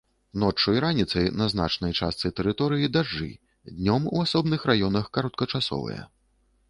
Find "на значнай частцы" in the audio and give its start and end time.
1.41-2.31